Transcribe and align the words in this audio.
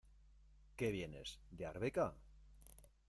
Que 0.77 0.89
vienes 0.95 1.35
¿de 1.51 1.67
Arbeca? 1.67 2.11